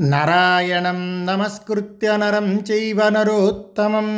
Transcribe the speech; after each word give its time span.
నారాయణం 0.00 1.26
నమస్కృత్య 1.26 2.16
నరం 2.16 2.60
చైవ 2.60 3.08
నరోత్తమం. 3.08 4.08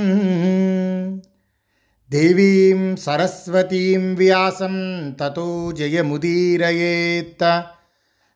దేవీం 2.10 2.96
సరస్వతీం 2.96 4.14
వ్యాసం 4.14 5.10
తతో 5.12 5.72
జయముదీరయేత్ 5.72 7.60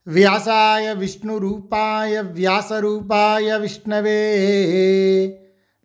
వ్యాసాయ 0.07 0.93
విష్ణురూపాయ 0.93 2.21
వ్యాసరూపాయ 2.21 3.57
విష్ణవే. 3.57 4.39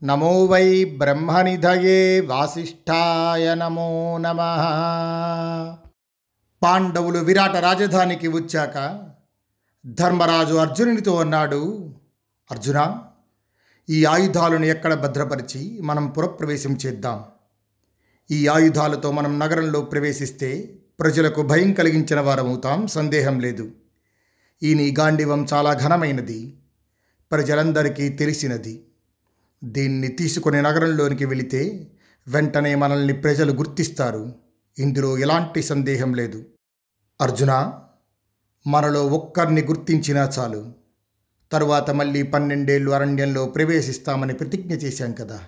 నమో 0.03 0.45
వై 0.45 0.83
బ్రహ్మనిధయే 0.83 2.19
వాసిష్ఠాయ 2.19 3.55
నమో 3.55 4.17
నమ. 4.17 4.37
పాండవులు 6.63 7.19
విరాట 7.19 7.55
రాజధానికి 7.55 8.27
వచ్చాక 8.27 9.08
ధర్మరాజు 9.85 10.53
అర్జునునితో 10.53 11.15
అన్నాడు 11.15 11.93
అర్జున 12.51 12.99
ఈ 13.89 14.05
ఆయుధాలను 14.05 14.65
ఎక్కడ 14.65 14.93
భద్రపరిచి 14.93 15.79
మనం 15.81 16.07
పురప్రవేశం 16.07 16.77
చేద్దాం? 16.85 17.23
ఈ 18.31 18.47
ఆయుధాలతో 18.47 19.11
మనం 19.11 19.39
నగరంలో 19.39 19.81
ప్రవేశిస్తే 19.81 20.79
ప్రజలకు 20.99 21.41
భయం 21.41 21.73
కలిగించిన 21.73 22.19
వారమవుతాం 22.19 22.87
సందేహం 22.87 23.39
లేదు. 23.39 23.71
ఈ 24.63 24.73
నీ 24.73 24.95
గాండివం 24.99 25.45
చాలా 25.53 25.73
ఘనమైనది 25.73 26.57
ప్రజలందరికీ 27.31 28.09
తెలిసినది. 28.09 28.85
దీన్ని 29.63 30.07
తీసుకుని 30.07 30.61
నగరంలోనికి 30.61 31.25
వెళితే 31.25 31.91
వెంటనే 32.27 32.75
మనల్ని 32.75 33.13
ప్రజలు 33.13 33.51
గుర్తిస్తారు. 33.51 34.35
ఇందులో 34.79 35.17
ఎలాంటి 35.17 35.63
సందేహం 35.63 36.13
లేదు. 36.13 36.45
అర్జున 37.21 37.79
మనలో 38.67 39.07
ఒక్కరిని 39.07 39.61
గుర్తించినా 39.61 40.31
చాలు. 40.39 40.73
తరువాత 41.51 41.91
మళ్ళీ 41.91 42.23
పన్నెండేళ్ళు 42.23 42.91
అరణ్యంలో 42.91 43.45
ప్రవేశిస్తామని 43.45 44.33
ప్రతిజ్ఞ 44.33 44.73
చేశాం 44.73 45.11
కదా. 45.11 45.41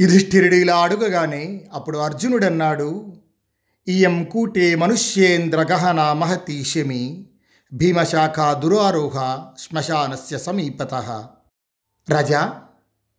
యుధిష్ఠిరుడు 0.00 0.54
ఇలా 0.54 0.78
అడుగగానే 0.78 1.68
అప్పుడు 1.72 1.98
అర్జునుడన్నాడు 1.98 3.16
ఇయం 3.88 4.24
కూటే 4.24 4.74
మనుష్యేంద్ర 4.74 5.66
గహన 5.72 6.12
మహతి 6.12 6.64
శమి 6.64 7.26
భీమశాఖ 7.72 8.58
దురారోహ 8.62 9.46
శ్మశానస్య 9.58 10.38
సమీపత. 10.38 10.94
రజా 12.10 12.62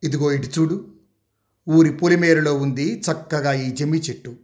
ఇదిగో 0.04 0.32
ఇటు 0.32 0.46
చూడు. 0.46 0.88
ఊరి 1.68 1.92
పులిమేరులో 1.92 2.54
ఉంది 2.54 3.02
చక్కగా 3.12 3.52
ఈ 3.52 3.70
జమ్మి 3.70 3.98
చెట్టు. 3.98 4.36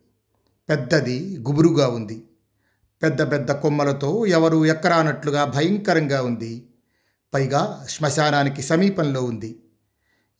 పెద్దది 0.68 1.36
గుబురుగా 1.36 1.88
ఉంది. 1.88 2.22
పెద్ద 3.02 3.32
పెద్ద 3.32 3.52
కొమ్మలతో 3.52 4.26
ఎవరు 4.26 4.66
ఎక్కరానట్లుగా 4.66 5.44
భయంకరంగా 5.44 6.22
ఉంది. 6.22 6.68
పైగా 7.34 7.86
శ్మశానానికి 7.88 8.62
సమీపంలో 8.62 9.22
ఉంది. 9.22 9.62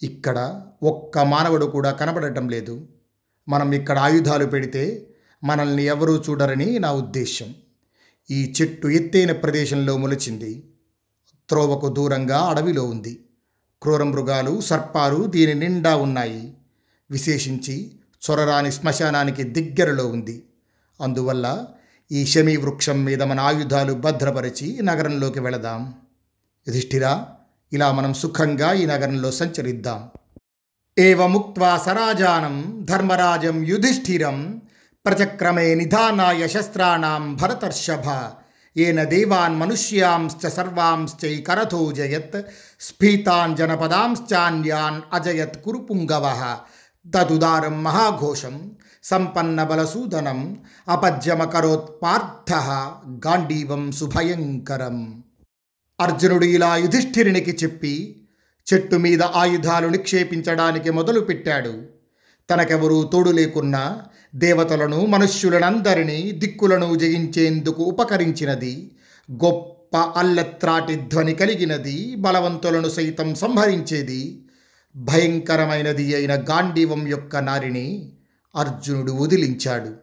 ఇక్కడ 0.02 0.62
ఒక్క 0.82 1.18
మానవుడు 1.18 1.66
కూడా 1.66 1.90
కనబడటం 1.90 2.48
లేదు. 2.48 2.88
మనం 3.48 3.72
ఇక్కడ 3.72 3.98
ఆయుధాలు 3.98 4.46
పెడితే 4.46 5.08
మనల్ని 5.44 5.84
ఎవరూ 5.84 6.16
చూడరని 6.16 6.78
నా 6.78 6.92
ఉద్దేశం 6.92 7.54
ఈ 8.30 8.54
చెట్టు 8.62 8.88
ఎత్తైన 8.88 9.32
ప్రదేశంలో 9.32 9.96
మొలిచింది. 9.96 10.70
త్రోవకు 11.48 11.88
దూరంగా 11.88 12.38
అడవిలో 12.38 12.84
ఉంది. 12.84 13.24
క్రూర 13.82 14.02
మృగాలు 14.02 14.60
సర్పాలు 14.60 15.26
దీని 15.26 15.54
నిండా 15.54 15.96
ఉన్నాయి. 15.96 16.56
విశేషించి 17.10 17.92
చొరరాని 18.30 18.72
శ్మశానానికి 18.72 19.42
దగ్గరలో 19.42 20.06
ఉంది. 20.06 20.42
అందువల్ల 21.00 21.66
ఈ 22.12 22.26
శమీ 22.26 22.56
వృక్షం 22.56 23.04
మీద 23.04 23.22
మన 23.22 23.40
ఆయుధాలు 23.40 23.92
భద్రపరిచి 23.92 24.82
నగరంలోకి 24.82 25.40
వెళదాం. 25.40 25.94
యుధిష్ఠిరా 26.68 27.28
ఇలా 27.72 27.92
మనం 27.92 28.14
సుఖంగా 28.14 28.72
ఈ 28.72 28.86
నగరంలో 28.86 29.30
సంచరిద్దాం. 29.30 30.10
ఏవముక్త్వా 30.98 31.78
సరాజానం 31.78 32.86
ధర్మరాజం 32.90 33.64
యుధిష్ఠిరం 33.64 34.62
ప్రచక్రమే 35.06 35.74
నిధానాయ 35.74 36.48
శస్త్రాణం 36.48 37.36
భరతర్షభ. 37.36 38.30
ఏన 38.76 39.04
దేవాన్ 39.04 39.56
మనుష్యాంశ్చ 39.56 40.48
సర్వాంశ్చైకరథోజయత్ 40.48 42.42
స్ఫీతాన్ 42.80 43.56
జనపదాంశ్చాన్యాన్ 43.56 45.02
అజయత్ 45.12 45.64
కురుపుంగవ. 45.64 46.58
తదుదారం 47.06 47.84
మహాఘోషం 47.84 48.70
సంపన్నబలసూదనం 49.02 50.58
అపద్యమకరోత్పార్థ 50.88 52.52
గాంధీవం 53.26 53.92
సుభయంకరం. 53.92 55.22
అర్జునుడు 56.00 56.44
ఇలా 56.44 56.76
యుధిష్ఠిరునికి 56.76 57.50
చెప్పి 57.50 58.24
చెట్టు 58.66 58.96
మీద 58.96 59.22
ఆయుధాలు 59.22 59.88
నిక్షేపించడానికి 59.88 60.90
మొదలుపెట్టాడు 60.90 61.82
తనకెవరూ 62.50 63.02
తోడు 63.02 63.30
లేకున్నా 63.30 64.02
దేవతలను 64.34 65.06
మనుష్యులనందరినీ 65.06 66.32
దిక్కులను 66.32 66.94
జయించేందుకు 66.94 67.82
ఉపకరించినది 67.82 68.92
గొప్ప 69.44 69.96
అల్లత్రాటి 69.96 70.96
ధ్వని 70.96 71.34
కలిగినది 71.34 72.14
బలవంతులను 72.16 72.88
సైతం 72.88 73.34
సంహరించేది 73.34 74.44
భయంకరమైనది 74.96 76.14
అయిన 76.14 76.34
గాంధీవం 76.34 77.08
యొక్క 77.08 77.36
నారిని 77.36 78.12
అర్జునుడు 78.56 79.12
వదిలించాడు. 79.12 79.96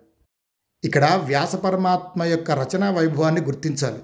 ఇక్కడ 0.84 1.22
వ్యాస 1.26 1.56
పరమాత్మ 1.56 2.24
యొక్క 2.24 2.52
రచనా 2.52 2.92
వైభవాన్ని 2.92 3.42
గుర్తించాలి. 3.42 4.00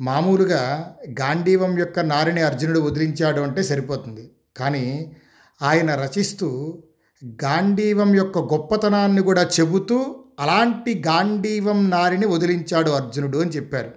మామూలుగా 0.00 0.94
గాంధీవం 1.20 1.78
యొక్క 1.78 2.00
నారిని 2.00 2.40
అర్జునుడు 2.40 2.80
వదిలించాడు 2.80 3.40
అంటే 3.40 3.62
సరిపోతుంది. 3.62 4.30
కానీ 4.56 5.16
ఆయన 5.62 5.94
రచిస్తూ 5.94 6.82
గాంధీవం 7.24 8.14
యొక్క 8.14 8.38
గొప్పతనాన్ని 8.38 9.22
కూడా 9.22 9.48
చెబుతూ 9.60 10.24
అలాంటి 10.40 11.02
గాంధీవం 11.06 11.90
నారిని 11.90 12.26
వదిలించాడు 12.26 12.90
అర్జునుడు 12.90 13.38
అని 13.38 13.50
చెప్పారు. 13.50 13.90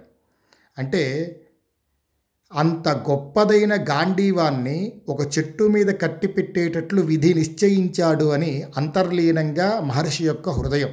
అంటే 0.78 1.36
అంత 2.54 2.88
గొప్పదైన 2.88 3.74
గాంధీవాన్ని 3.74 4.92
ఒక 5.08 5.38
చెట్టు 5.38 5.64
మీద 5.64 6.00
కట్టిపెట్టేటట్లు 6.00 7.00
విధి 7.00 7.34
నిశ్చయించాడు 7.34 8.24
అని 8.24 8.64
అంతర్లీనంగా 8.76 9.80
మహర్షి 9.80 10.24
యొక్క 10.24 10.48
హృదయం. 10.48 10.90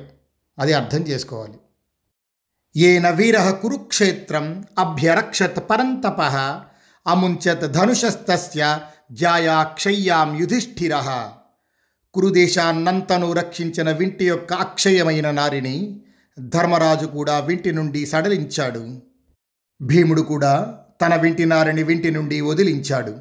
అది 0.59 0.73
అర్థం 0.73 0.99
చేసుకోవాలి. 0.99 1.53
ఏన 2.77 3.09
వీర 3.09 3.51
కురుక్షేత్రం 3.51 4.63
అభ్యరక్షత్ 4.79 5.69
పరంతప 5.69 6.21
అముంచత్ 7.07 7.71
ధనుషస్తస్య 7.71 8.79
జాయాక్షయ్యాం 9.11 10.39
యుధిష్ఠిర. 10.39 10.95
కురుదేశాన్నంతను 12.13 13.33
రక్షించిన 13.33 13.91
వింటి 13.91 14.27
యొక్క 14.27 14.53
అక్షయమైన 14.53 15.31
నారిని 15.31 16.01
ధర్మరాజు 16.39 17.05
కూడా 17.05 17.39
వింటి 17.39 17.71
నుండి 17.71 18.05
సడలించాడు. 18.05 19.01
భీముడు 19.81 20.21
కూడా 20.21 20.79
తన 21.01 21.15
వింటినారని 21.15 21.83
వింటి 21.83 22.11
నుండి 22.11 22.41
వదిలించాడు. 22.41 23.15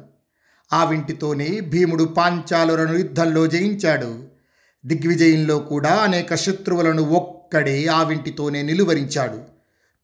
ఆ 0.73 0.83
వింటితోనే 0.83 1.59
భీముడు 1.59 2.03
పాంచాలులను 2.03 2.97
యుద్ధంలో 2.97 3.47
జయించాడు. 3.47 4.23
దిగ్విజయంలో 4.85 5.59
కూడా 5.59 5.89
అనేక 5.89 6.35
శత్రువులను 6.35 7.03
ఒక్కడే 7.03 7.85
ఆ 7.85 8.03
వింటితోనే 8.03 8.61
నిలువరించాడు. 8.61 9.39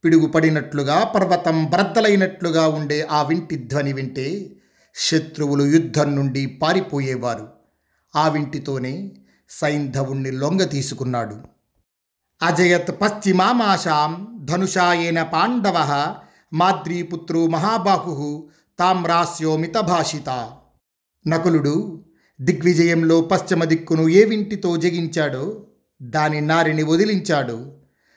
పిడుగుపడినట్లుగా 0.05 1.03
పర్వతం 1.03 1.65
బ్రద్దలైనట్లుగా 1.65 2.67
ఉండే 2.67 3.07
ఆ 3.11 3.23
వింటి 3.23 3.55
ధ్వని 3.55 3.93
వింటే 3.93 4.49
శత్రువులు 4.95 5.63
యుద్ధం 5.63 6.15
నుండి 6.15 6.45
పారిపోయేవారు. 6.45 7.49
ఆ 8.15 8.27
వింటితోనే 8.27 9.11
సైంధవుణ్ణి 9.49 10.31
లొంగ 10.31 10.63
తీసుకున్నాడు. 10.63 11.37
అజయత్ 12.41 13.01
పశ్చిమామాశాం 13.01 14.27
ధనుషాయేన 14.45 15.23
పాండవ 15.23 15.75
మాద్రీపుత్రు 16.53 17.47
మహాబాహు 17.47 18.49
తామ్రాస్యో 18.79 19.57
మితభాషిత 19.57 20.51
నకులుడు 21.27 22.03
దిగ్విజయంలో 22.41 23.21
పశ్చిమ 23.21 23.63
దిక్కును 23.63 24.09
ఏ 24.09 24.23
వింటితో 24.23 24.77
జగించాడో 24.77 25.65
దాని 26.01 26.41
నారిని 26.41 26.83
వదిలించాడు. 26.83 27.71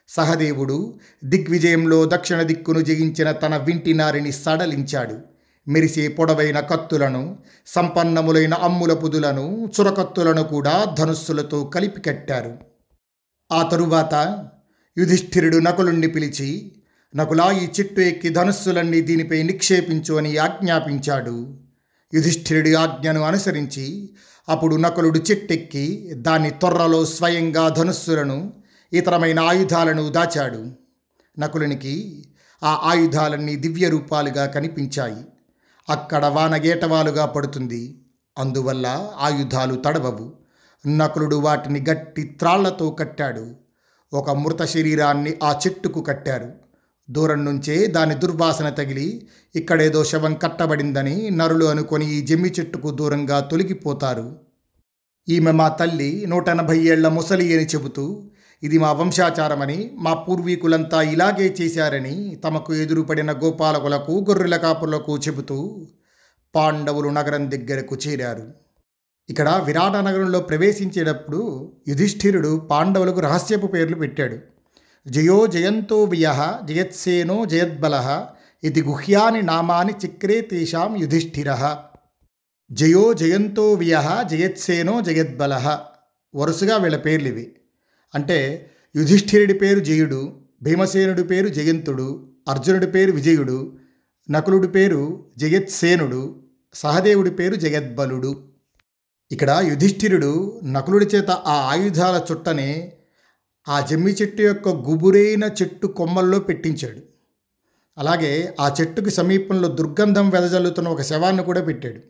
సహదేవుడు 0.09 0.99
దిగ్విజయంలో 1.25 2.05
దక్షిణ 2.05 2.43
దిక్కును 2.43 2.81
జగించిన 2.81 3.33
తన 3.33 3.57
వింటి 3.57 3.95
నారిని 3.95 4.33
సడలించాడు. 4.33 5.19
మెరిసే 5.69 6.09
పొడవైన 6.09 6.61
కత్తులను 6.61 7.39
సంపన్నములైన 7.67 8.55
అమ్ముల 8.55 8.95
పుదులను 8.95 9.71
చురకత్తులను 9.81 10.43
కూడా 10.43 10.85
ధనుస్సులతో 10.99 11.65
కలిపి 11.65 12.01
కట్టారు 12.01 12.59
ఆ 13.53 13.63
తరువాత 13.63 14.49
యుధిష్ఠిరుడు 14.99 15.57
నకులుణ్ణి 15.57 16.07
పిలిచి 16.07 16.73
నకులా 17.17 17.53
ఈ 17.53 17.69
చెట్టు 17.81 18.01
ఎక్కి 18.01 18.29
ధనుస్సులన్నీ 18.29 19.01
దీనిపై 19.01 19.43
నిక్షేపించు 19.43 20.15
అని 20.15 20.37
ఆజ్ఞాపించాడు. 20.37 21.59
యుధిష్ఠిరుడి 22.15 22.75
ఆజ్ఞను 22.75 23.21
అనుసరించి 23.21 24.11
అప్పుడు 24.49 24.77
నకులుడు 24.77 25.19
చెట్టెక్కి 25.19 26.11
దాని 26.15 26.51
తొర్రలో 26.51 27.07
స్వయంగా 27.07 27.69
ధనుస్సులను 27.69 28.53
ఇతరమైన 28.93 29.41
ఆయుధాలను 29.41 30.09
దాచాడు. 30.09 30.73
నకులునికి 31.39 32.25
ఆ 32.63 32.81
ఆయుధాలన్నీ 32.83 33.57
దివ్య 33.57 33.89
రూపాలుగా 33.89 34.47
కనిపించాయి. 34.47 35.25
అక్కడ 35.91 36.27
వానగేటవాలుగా 36.27 37.27
పడుతుంది. 37.27 38.03
అందువల్ల 38.39 39.11
ఆయుధాలు 39.19 39.75
తడవవు. 39.75 40.33
నకులుడు 40.89 41.37
వాటిని 41.37 41.85
గట్టి 41.91 42.23
త్రాళ్ళతో 42.23 42.91
కట్టాడు. 42.91 43.55
ఒక 44.13 44.31
మృత 44.31 44.63
శరీరాన్ని 44.63 45.35
ఆ 45.43 45.59
చెట్టుకు 45.67 46.01
కట్టారు. 46.01 46.70
దూరం 47.11 47.45
నుంచే 47.45 47.87
దాని 47.87 48.15
దుర్వాసన 48.15 48.69
తగిలి 48.69 49.29
ఇక్కడేదో 49.55 50.05
శవం 50.05 50.35
కట్టబడిందని 50.35 51.31
నరులు 51.31 51.65
అనుకొని 51.65 52.15
ఈ 52.15 52.21
జమ్మి 52.21 52.49
చెట్టుకు 52.49 52.91
దూరంగా 52.91 53.41
తొలగిపోతారు. 53.41 54.37
ఈమె 55.29 55.51
మా 55.51 55.69
తల్లి 55.69 56.27
నూట 56.27 56.49
ఎనభై 56.49 56.79
ఏళ్ళ 56.79 57.09
ముసలి 57.09 57.55
అని 57.55 57.65
చెబుతూ 57.65 58.31
ఇది 58.63 58.79
మా 58.79 58.93
వంశాచారమని 58.93 59.91
మా 59.99 60.15
పూర్వీకులంతా 60.15 61.03
ఇలాగే 61.03 61.57
చేశారని 61.61 62.41
తమకు 62.45 62.75
ఎదురుపడిన 62.75 63.33
గోపాలకులకు 63.33 64.27
గొర్రెల 64.29 64.57
కాపులకు 64.57 65.17
చెబుతూ 65.17 65.87
పాండవులు 66.55 67.09
నగరం 67.09 67.51
దగ్గరకు 67.51 67.97
చేరారు. 68.09 68.47
ఇక్కడ 69.29 69.63
విరాట 69.67 69.97
నగరంలో 69.97 70.41
ప్రవేశించేటప్పుడు 70.41 71.73
యుధిష్ఠిరుడు 71.89 72.69
పాండవులకు 72.71 73.21
రహస్యపు 73.21 73.67
పేర్లు 73.67 73.97
పెట్టాడు. 73.97 74.50
జయో 75.07 75.47
జయంతో 75.47 76.05
వియ 76.05 76.29
జయత్సేనో 76.65 77.45
జయద్బల 77.45 77.97
ఇది 78.65 78.81
గుహ్యాని 78.83 79.43
నామాని 79.43 79.93
చిక్రే 79.93 80.41
తేషాం 80.41 80.97
యుధిష్ఠిర. 80.97 81.51
జయో 82.71 83.13
జయంతో 83.13 83.73
వియ 83.73 83.97
జయత్సేనో 84.31 85.01
జయద్బల. 85.01 85.55
వరుసగా 86.35 86.77
వీళ్ళ 86.77 86.97
పేర్లు 86.97 87.29
ఇవి 87.29 87.47
అంటే 88.15 88.39
యుధిష్ఠిరుడి 88.97 89.55
పేరు 89.55 89.81
జయుడు 89.81 90.21
భీమసేనుడి 90.63 91.23
పేరు 91.23 91.49
జయంతుడు 91.49 92.09
అర్జునుడి 92.49 92.87
పేరు 92.87 93.11
విజయుడు 93.13 93.73
నకులుడి 94.31 94.69
పేరు 94.69 95.03
జయత్సేనుడు 95.39 96.23
సహదేవుడి 96.75 97.31
పేరు 97.31 97.55
జగద్బలుడు 97.55 98.33
ఇక్కడ 99.33 99.51
యుధిష్ఠిరుడు 99.69 100.61
నకులుడి 100.65 101.05
చేత 101.05 101.31
ఆ 101.31 101.57
ఆయుధాల 101.73 102.17
చుట్టనే 102.33 102.71
ఆ 103.69 103.81
జమ్మి 103.81 104.13
చెట్టు 104.13 104.43
యొక్క 104.43 104.69
గుబురైన 104.69 105.45
చెట్టు 105.45 105.87
కొమ్మల్లో 105.87 106.39
పెట్టించాడు. 106.39 107.01
అలాగే 107.99 108.55
ఆ 108.61 108.75
చెట్టుకి 108.81 109.11
సమీపంలో 109.11 109.69
దుర్గంధం 109.69 110.31
వెదజల్లుతున్న 110.31 110.89
ఒక 110.89 111.03
శవాన్ని 111.03 111.43
కూడా 111.43 111.63
పెట్టాడు. 111.63 112.01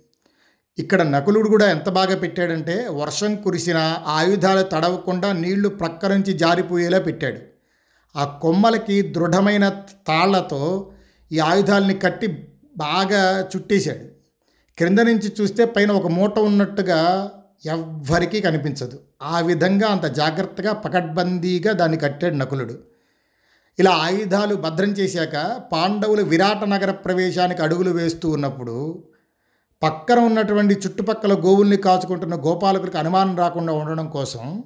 ఇక్కడ 0.78 1.02
నకులుడు 1.02 1.48
కూడా 1.48 1.70
ఎంత 1.70 1.88
బాగా 1.88 2.16
పెట్టాడంటే 2.16 2.86
వర్షం 2.90 3.36
కురిసిన 3.36 4.02
ఆయుధాలు 4.06 4.62
తడవకుండా 4.62 5.32
నీళ్ళు 5.32 5.68
ప్రక్క 5.68 6.06
నుంచి 6.06 6.32
జారిపోయేలా 6.32 6.98
పెట్టాడు. 6.98 7.38
ఆ 8.18 8.24
కొమ్మలకి 8.24 9.02
దృఢమైన 9.02 9.68
తాళ్ళతో 10.08 10.92
ఈ 11.32 11.38
ఆయుధాలని 11.38 11.94
కట్టి 11.94 12.26
బాగా 12.76 13.50
చుట్టేశాడు. 13.56 14.04
క్రింద 14.78 14.98
నుంచి 14.98 15.32
చూస్తే 15.40 15.64
పైన 15.64 15.92
ఒక 15.92 16.06
మూట 16.06 16.38
ఉన్నట్టుగా 16.38 17.30
ఎవ్వరికీ 17.64 18.40
కనిపించదు. 18.40 18.98
ఆ 19.22 19.40
విధంగా 19.40 19.88
అంత 19.88 20.04
జాగ్రత్తగా 20.04 20.72
పకడ్బందీగా 20.72 21.72
దాన్ని 21.72 21.98
కట్టాడు 21.98 22.34
నకులుడు. 22.34 22.78
ఇలా 23.78 23.90
ఆయుధాలు 23.90 24.54
భద్రం 24.54 24.88
చేశాక 24.88 25.62
పాండవులు 25.72 26.22
విరాట 26.22 26.64
నగర 26.64 26.90
ప్రవేశానికి 26.90 27.62
అడుగులు 27.62 27.90
వేస్తూ 27.90 28.30
ఉన్నప్పుడు 28.30 29.04
పక్కన 29.82 30.18
ఉన్నటువంటి 30.18 30.74
చుట్టుపక్కల 30.74 31.32
గోవుల్ని 31.34 31.76
కాచుకుంటున్న 31.76 32.34
గోపాలకులకు 32.34 32.98
అనుమానం 32.98 33.36
రాకుండా 33.36 33.72
ఉండడం 33.72 34.08
కోసం 34.08 34.62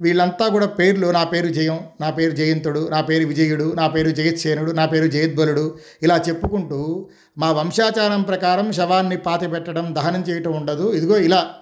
వీళ్ళంతా 0.00 0.48
కూడా 0.48 0.66
పేర్లు 0.66 1.10
నా 1.10 1.24
పేరు 1.24 1.48
జయం 1.48 1.80
నా 2.00 2.10
పేరు 2.10 2.30
జయంతుడు 2.30 2.88
నా 2.88 3.00
పేరు 3.00 3.26
విజయుడు 3.26 3.74
నా 3.74 3.88
పేరు 3.88 4.10
జయత్సేనుడు 4.10 4.72
నా 4.72 4.86
పేరు 4.86 5.06
జయద్బలుడు 5.06 5.78
ఇలా 6.02 6.16
చెప్పుకుంటూ 6.28 7.08
మా 7.38 7.52
వంశాచారం 7.52 8.22
ప్రకారం 8.22 8.72
శవాన్ని 8.72 9.16
పాతిపెట్టడం 9.16 9.94
దహనం 9.94 10.20
చేయటం 10.20 10.52
ఉండదు. 10.52 10.92
ఇదిగో 10.92 11.16
ఇలా 11.16 11.54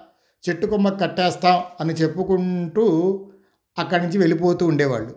చెట్టు 0.49 0.65
కొమ్మ 0.65 0.89
కట్టేస్తాం 0.89 1.61
అని 1.81 1.93
చెప్పుకుంటూ 1.93 2.85
అక్కడి 3.77 4.03
నుంచి 4.03 4.17
వెళ్ళిపోతూ 4.17 4.65
ఉండేవాళ్ళు. 4.65 5.15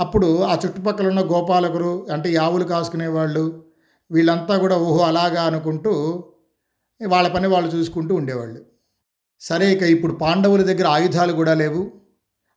అప్పుడు 0.00 0.42
ఆ 0.42 0.58
చుట్టుపక్కల 0.66 1.08
ఉన్న 1.08 1.20
గోపాలకులు 1.20 2.06
అంటే 2.12 2.32
యావులు 2.32 2.64
కాసుకునేవాళ్ళు 2.64 3.64
వీళ్ళంతా 4.10 4.56
కూడా 4.56 4.76
ఓహో 4.76 4.98
అలాగా 4.98 5.42
అనుకుంటూ 5.42 6.24
వాళ్ళ 7.06 7.28
పని 7.28 7.46
వాళ్ళు 7.46 7.70
చూసుకుంటూ 7.70 8.14
ఉండేవాళ్ళు. 8.14 8.64
సరే 9.40 9.72
ఇక 9.72 9.82
ఇప్పుడు 9.82 10.12
పాండవుల 10.12 10.62
దగ్గర 10.62 10.86
ఆయుధాలు 10.86 11.32
కూడా 11.32 11.54
లేవు. 11.54 11.92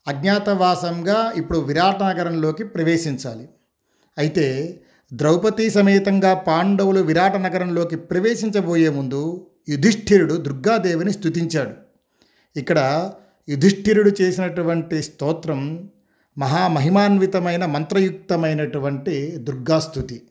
అజ్ఞాతవాసంగా 0.07 1.33
ఇప్పుడు 1.35 1.59
విరాటనగరంలోకి 1.59 2.63
ప్రవేశించాలి. 2.63 3.49
అయితే 4.17 4.79
ద్రౌపది 5.13 5.69
సమేతంగా 5.69 6.33
పాండవులు 6.33 6.99
విరాటనగరంలోకి 6.99 7.95
ప్రవేశించబోయే 7.95 8.89
ముందు 8.89 9.47
యుధిష్ఠిరుడు 9.69 10.33
దుర్గాదేవిని 10.33 11.13
స్థుతించాడు 11.13 11.82
ఇక్కడ 12.55 12.79
యుధిష్ఠిరుడు 13.49 14.11
చేసినటువంటి 14.21 15.01
స్తోత్రం 15.01 15.89
మహామహిమాన్వితమైన 16.37 17.65
మంత్రయుక్తమైనటువంటి 17.65 19.37
దుర్గాస్తుతి. 19.37 20.21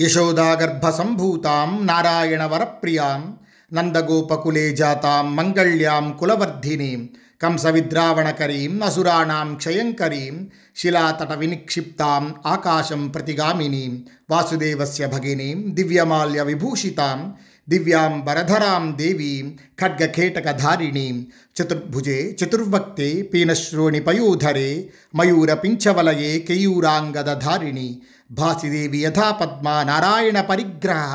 యశోదాగర్భసంభూతాం 0.00 1.86
నారాయణ 1.86 2.44
వరప్రియాం 2.44 3.38
నందగోపకులే 3.72 4.74
జాతాం 4.74 5.36
మంగళ్యాం 5.36 6.16
కులవర్ధినీం 6.20 7.08
కంసవిద్రావణకరీం 7.42 8.82
అసురాణాం 8.82 9.54
క్షయంకరీం 9.54 10.50
శిలాతట 10.76 11.32
వినిక్షిప్తాం 11.32 12.34
ఆకాశం 12.46 13.08
ప్రతిగామినీం 13.08 14.04
వాసుదేవస్య 14.30 15.06
భగినీం 15.06 15.74
దివ్యమాల్య 15.74 16.42
విభూషితాం 16.42 17.34
దివ్యాం 17.68 18.12
వరధరాం 18.28 18.84
దేవీం 18.98 19.46
ఖడ్గకేటకధారిణీం 19.80 21.16
చతుర్భుజే 21.56 22.18
చతుర్వక్తే 22.40 23.08
పీనశ్రోణి 23.32 24.00
పయూధరే 24.00 24.70
మయూరపించవలయే 25.14 26.38
కేయూరాంగదధారిణి 26.38 27.88
భాసిదేవి 28.30 29.00
యథా 29.04 29.30
పద్మా 29.30 29.82
నారాయణ 29.82 30.40
పరిగ్రహ 30.40 31.14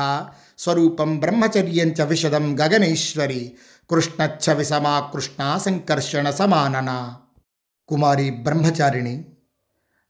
స్వరూపం 0.58 1.10
బ్రహ్మచర్యంచ 1.18 2.04
విశదం 2.04 2.46
గగనేశ్వరి 2.60 3.42
కృష్ణచ్చ 3.90 4.54
విసమా 4.54 4.94
కృష్ణ 5.12 5.42
సంకర్షణ 5.58 6.30
సమానన 6.30 6.90
కుమారి 7.88 8.30
బ్రహ్మచారిణి 8.30 9.14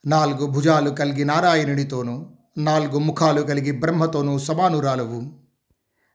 నాలుగు 0.04 0.46
భుజాలు 0.46 0.90
కలిగి 0.90 1.24
నారాయణుడితోనూ 1.24 2.16
నాలుగు 2.58 2.98
ముఖాలు 2.98 3.42
కలిగి 3.42 3.72
బ్రహ్మతోనూ 3.72 4.38
సమానురాలవు 4.38 5.20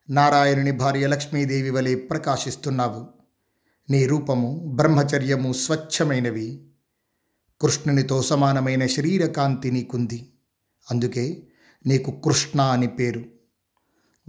నారాయణుని 0.09 0.71
భార్య 0.71 1.07
లక్ష్మీదేవి 1.07 1.69
వలె 1.69 1.95
ప్రకాశిస్తున్నావు. 1.95 3.07
నీ 3.89 4.05
రూపము 4.05 4.71
బ్రహ్మచర్యము 4.75 5.53
స్వచ్ఛమైనవి. 5.53 6.67
కృష్ణునితో 7.61 8.21
సమానమైన 8.21 8.85
శరీరకాంతి 8.85 9.71
నీకుంది. 9.71 10.33
అందుకే 10.91 11.47
నీకు 11.85 12.11
కృష్ణ 12.11 12.61
అని 12.61 12.87
పేరు. 12.87 13.23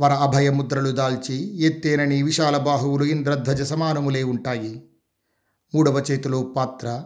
వర 0.01 0.11
అభయముద్రలు 0.11 0.91
దాల్చి 0.91 1.61
ఎత్తేన 1.63 2.05
నీ 2.05 2.23
విశాల 2.23 2.57
బాహువులు 2.57 3.05
ఇంద్రధ్వజ 3.05 3.63
సమానములే 3.63 4.23
ఉంటాయి. 4.23 4.89
మూడవ 5.75 6.05
చేతిలో 6.11 6.43
పాత్ర 6.43 7.05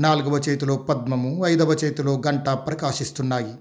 నాలుగవ 0.00 0.42
చేతిలో 0.48 0.76
పద్మము 0.76 1.46
ఐదవ 1.46 1.72
చేతిలో 1.72 2.22
గంట 2.26 2.48
ప్రకాశిస్తున్నాయి. 2.48 3.54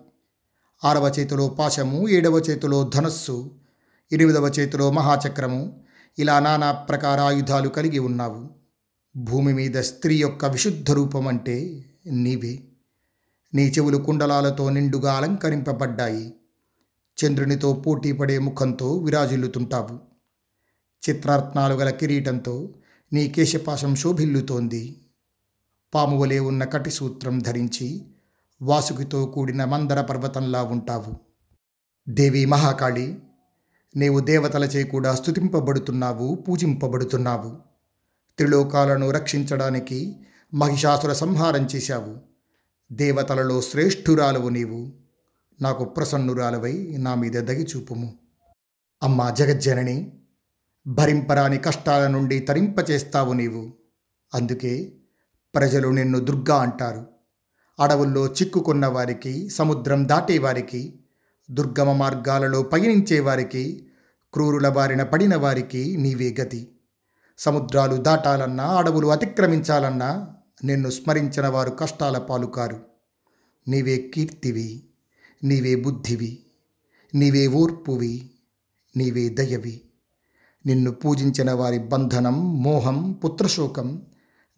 ఆరవ 0.86 1.14
చేతిలో 1.20 1.48
పాశము 1.48 2.10
ఏడవ 2.10 2.38
చేతిలో 2.38 2.92
ధనస్సు 2.96 3.59
ఎనిమిదవ 4.12 4.48
చేతిలో 4.48 4.92
మహాచక్రము. 4.92 5.84
ఇలా 6.20 6.40
నానా 6.40 6.72
ప్రకార 6.72 7.20
ఆయుధాలు 7.20 7.70
కలిగి 7.70 8.00
ఉన్నావు. 8.00 8.50
భూమి 9.18 9.54
మీద 9.54 9.82
స్త్రీ 9.82 10.16
యొక్క 10.16 10.46
విశుద్ధ 10.46 10.92
రూపం 10.92 11.28
అంటే 11.28 11.86
నీవే. 12.08 12.60
నీ 13.54 13.68
చెవులు 13.68 13.98
కుండలాలతో 13.98 14.70
నిండుగా 14.70 15.14
అలంకరింపబడ్డాయి. 15.14 16.34
చంద్రునితో 17.26 17.74
పోటీ 17.74 18.12
పడే 18.12 18.40
ముఖంతో 18.40 18.98
విరాజిల్లుతుంటావు. 18.98 20.00
చిత్రార్త్నాలు 21.10 21.74
గల 21.74 21.90
కిరీటంతో 21.90 22.74
నీ 23.14 23.28
కేశపాశం 23.28 23.96
శోభిల్లుతోంది. 23.96 25.06
పామువలే 25.94 26.40
ఉన్న 26.40 26.64
కటిసూత్రం 26.64 27.40
ధరించి 27.40 28.06
వాసుకితో 28.62 29.26
కూడిన 29.26 29.66
మందర 29.66 30.02
పర్వతంలా 30.02 30.64
ఉంటావు. 30.64 31.16
దేవి 32.10 32.46
మహాకాళి 32.46 33.20
నీవు 33.96 34.20
దేవతలచే 34.20 34.84
కూడా 34.84 35.16
స్తుతింపబడుతున్నావు 35.16 36.36
పూజింపబడుతున్నావు. 36.36 37.58
త్రిలోకాలను 38.38 39.12
రక్షించడానికి 39.12 40.16
మహిషాసుర 40.54 41.14
సంహారం 41.14 41.68
చేశావు. 41.76 42.18
దేవతలలో 42.92 43.62
శ్రేష్ఠురాలవు 43.62 44.50
నీవు. 44.50 44.94
నాకు 45.62 45.86
ప్రసన్నురాలవై 45.86 46.96
నా 47.00 47.16
మీద 47.16 47.32
దగిచూపుము 47.32 48.14
అమ్మా 49.04 49.30
జగజ్జనని 49.30 50.20
భరింపరాని 50.88 51.58
కష్టాల 51.58 52.08
నుండి 52.08 52.40
తరింపచేస్తావు 52.40 53.34
నీవు. 53.34 53.74
అందుకే 54.34 54.94
ప్రజలు 55.56 55.88
నిన్ను 55.88 56.20
దుర్గా 56.20 56.62
అంటారు. 56.62 57.08
అడవుల్లో 57.80 58.28
చిక్కుకున్న 58.28 58.86
వారికి 58.86 59.50
సముద్రం 59.50 60.10
దాటేవారికి 60.10 60.99
దుర్గమ 61.52 61.94
మార్గాలలో 61.94 62.64
పయనించే 62.64 63.20
వారికి 63.20 63.88
క్రూరుల 64.34 64.70
బారిన 64.70 65.04
పడిన 65.04 65.36
వారికి 65.36 65.98
నీవే 65.98 66.36
గతి. 66.42 66.68
సముద్రాలు 67.38 67.96
దాటాలన్నా 67.96 68.64
అడవులు 68.64 69.08
అతిక్రమించాలన్నా 69.08 70.36
నిన్ను 70.64 70.90
స్మరించిన 70.90 71.48
వారు 71.48 71.70
కష్టాల 71.70 72.18
పాలుకారు. 72.18 72.80
నీవే 73.68 74.12
కీర్తివి 74.16 74.84
నీవే 75.44 75.76
బుద్ధివి 75.76 76.46
నీవే 77.16 77.48
ఓర్పువి 77.48 78.32
నీవే 78.98 79.30
దయవి. 79.30 79.82
నిన్ను 80.66 80.92
పూజించిన 80.92 81.52
వారి 81.52 81.80
బంధనం 81.80 82.64
మోహం 82.64 83.12
పుత్రశోకం 83.12 84.02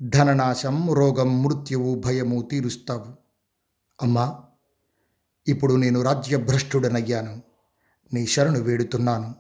ధననాశం 0.02 0.94
రోగం 0.94 1.44
మృత్యువు 1.44 1.96
భయము 1.96 2.42
తీరుస్తావు. 2.42 3.06
అమ్మా 4.02 4.40
ఇప్పుడు 5.48 5.74
నేను 5.74 6.02
రాజ్యభ్రష్టుడనయ్యాను. 6.02 7.42
నీ 8.14 8.28
శరణు 8.28 8.60
వేడుతున్నాను. 8.60 9.36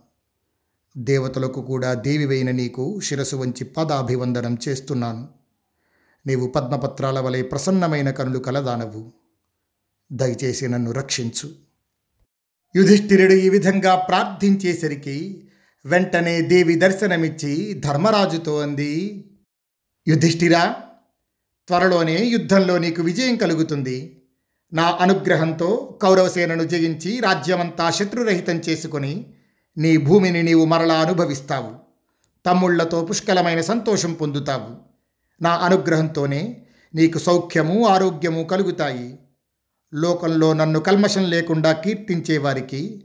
దేవతలకు 0.97 1.61
కూడా 1.61 1.93
దేవివైన 1.93 2.51
నీకు 2.51 2.99
శిరసు 2.99 3.35
వంచి 3.35 3.63
పదాభివందనం 3.63 4.57
చేస్తున్నాను. 4.67 5.29
నీవు 6.27 6.47
పద్మపత్రాల 6.47 7.19
వలె 7.19 7.41
ప్రసన్నమైన 7.41 8.11
కనులు 8.11 8.39
కలదానవు. 8.39 9.13
దయచేసి 10.11 10.67
నన్ను 10.67 10.91
రక్షించు. 10.91 11.51
యుధిష్ఠిరుడు 12.75 13.33
ఈ 13.33 13.49
విధంగా 13.49 13.95
ప్రార్థించేసరికి 13.95 15.47
వెంటనే 15.85 16.41
దేవి 16.41 16.75
దర్శనమిచ్చి 16.75 17.73
ధర్మరాజుతో 17.73 18.59
అంది 18.59 19.25
యుధిష్ఠిరా 20.07 20.75
త్వరలోనే 21.67 22.25
యుద్ధంలో 22.25 22.77
నీకు 22.77 23.01
విజయం 23.01 23.35
కలుగుతుంది. 23.35 24.20
నా 24.73 24.97
అనుగ్రహంతో 25.01 25.99
కౌరవసేనను 26.01 26.63
జయించి 26.63 27.19
రాజ్యమంతా 27.19 27.89
శత్రురహితం 27.89 28.55
చేసుకుని 28.55 29.25
నీ 29.77 29.97
భూమిని 29.97 30.43
నీవు 30.43 30.65
మరలా 30.65 30.93
అనుభవిస్తావు. 30.93 31.71
తమ్ముళ్ళతో 32.45 33.05
పుష్కలమైన 33.05 33.61
సంతోషం 33.61 34.13
పొందుతావు. 34.13 34.75
నా 35.43 35.49
అనుగ్రహంతోనే 35.49 36.57
నీకు 36.95 37.17
సౌఖ్యము 37.17 37.87
ఆరోగ్యము 37.87 38.43
కలుగుతాయి. 38.43 39.19
లోకంలో 39.93 40.53
నన్ను 40.53 40.79
కల్మషం 40.79 41.23
లేకుండా 41.23 41.71
కీర్తించేవారికి 41.71 43.03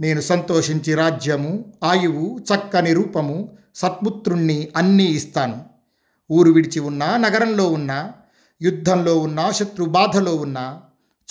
నేను 0.00 0.20
సంతోషించి 0.20 0.94
రాజ్యము 0.94 1.72
ఆయువు 1.84 2.40
చక్కని 2.54 2.92
రూపము 2.92 3.56
సత్పుత్రుణ్ణి 3.74 4.68
అన్నీ 4.76 5.04
ఇస్తాను. 5.04 5.64
ఊరు 6.32 6.50
విడిచి 6.50 6.80
ఉన్నా 6.80 7.16
నగరంలో 7.16 7.68
ఉన్నా 7.68 8.12
యుద్ధంలో 8.62 9.18
ఉన్నా 9.18 9.50
శత్రు 9.50 9.84
బాధలో 9.84 10.34
ఉన్నా 10.34 10.82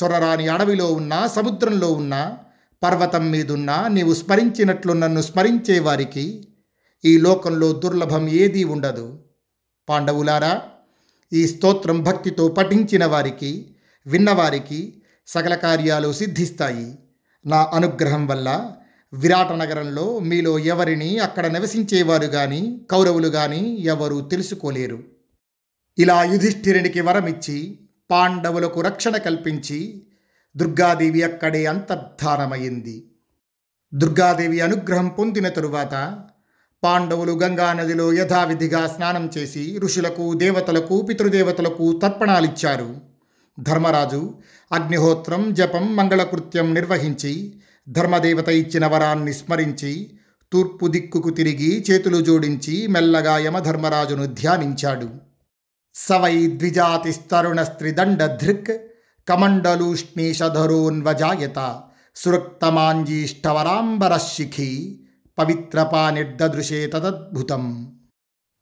చొరరాని 0.04 0.48
అడవిలో 0.48 0.94
ఉన్నా 0.94 1.28
సముద్రంలో 1.28 1.92
ఉన్నా 1.92 2.38
పర్వతం 2.84 3.32
మీదున్నా 3.32 3.88
నీవు 3.88 4.14
స్మరించినట్లు 4.14 4.94
నన్ను 4.94 5.22
స్మరించే 5.22 5.80
వారికి 5.80 6.48
ఈ 7.06 7.18
లోకంలో 7.18 7.72
దుర్లభం 7.74 8.30
ఏదీ 8.30 8.64
ఉండదు. 8.64 9.20
పాండవులారా 9.90 10.62
ఈ 11.34 11.48
స్తోత్రం 11.48 12.04
భక్తితో 12.04 12.48
పఠించిన 12.48 13.06
వారికి 13.06 13.76
విన్నవారికి 14.08 15.02
సకల 15.28 15.56
కార్యాలు 15.56 16.14
సిద్ధిస్తాయి. 16.14 17.00
నా 17.46 17.70
అనుగ్రహం 17.74 18.28
వల్ల 18.28 18.72
విరాట 19.14 19.52
నగరంలో 19.52 20.20
మీలో 20.20 20.60
ఎవరిని 20.60 21.20
అక్కడ 21.20 21.48
నివసించేవారు 21.48 22.26
కానీ 22.26 22.82
కౌరవులు 22.92 23.28
కానీ 23.28 23.78
ఎవరూ 23.80 24.22
తెలుసుకోలేరు. 24.22 25.04
ఇలా 25.98 26.24
యుధిష్ఠిరునికి 26.24 27.02
వరమిచ్చి 27.02 27.80
పాండవులకు 28.12 28.82
రక్షణ 28.82 29.18
కల్పించి 29.18 30.04
దుర్గాదేవి 30.58 31.22
అక్కడే 31.24 31.66
అంతర్ధానమైంది 31.66 33.12
దుర్గాదేవి 33.94 34.60
అనుగ్రహం 34.60 35.08
పొందిన 35.08 35.50
తరువాత 35.50 36.20
పాండవులు 36.84 37.32
గంగానదిలో 37.32 38.14
యథావిధిగా 38.14 38.88
స్నానం 38.88 39.30
చేసి 39.38 39.80
ఋషులకు 39.80 40.34
దేవతలకు 40.34 41.02
పితృదేవతలకు 41.02 42.00
తర్పణాలిచ్చారు. 42.00 42.96
ధర్మరాజు 43.60 44.34
అగ్నిహోత్రం 44.72 45.54
జపం 45.54 45.96
మంగళకృత్యం 45.96 46.74
నిర్వహించి 46.74 47.62
ధర్మదేవత 47.90 48.50
ఇచ్చిన 48.50 48.86
వరాన్ని 48.88 49.34
స్మరించి 49.34 50.12
తూర్పు 50.54 50.88
దిక్కుకు 50.88 51.30
తిరిగి 51.30 51.86
చేతులు 51.92 52.22
జోడించి 52.22 52.88
మెల్లగా 52.88 53.38
యమధర్మరాజును 53.38 54.26
ధ్యానించాడు. 54.26 55.29
సవై 56.08 56.48
ద్విజాతిస్తరుణస్త్రిదండధృక్ 56.48 58.72
కమండలూష్ణీషధరోన్వజాయత 59.30 61.82
సురక్తమాంజీష్టవరాంబరశిఖి 62.16 65.00
పవిత్రపానిర్దృశే 65.38 66.88
తదద్భుతం 66.88 67.96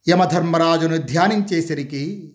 యమధర్మరాజును 0.10 0.98
ధ్యానించేసరికి 0.98 2.34